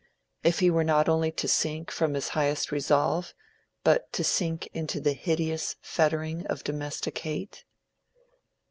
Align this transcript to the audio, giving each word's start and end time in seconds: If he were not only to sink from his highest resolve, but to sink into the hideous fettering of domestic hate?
If 0.43 0.61
he 0.61 0.71
were 0.71 0.83
not 0.83 1.07
only 1.07 1.31
to 1.33 1.47
sink 1.47 1.91
from 1.91 2.15
his 2.15 2.29
highest 2.29 2.71
resolve, 2.71 3.35
but 3.83 4.11
to 4.13 4.23
sink 4.23 4.67
into 4.73 4.99
the 4.99 5.13
hideous 5.13 5.75
fettering 5.79 6.43
of 6.47 6.63
domestic 6.63 7.19
hate? 7.19 7.65